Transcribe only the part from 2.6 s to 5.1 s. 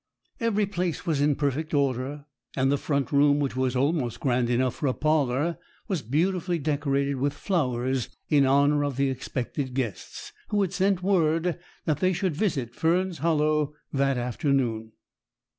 the front room, which was almost grand enough for a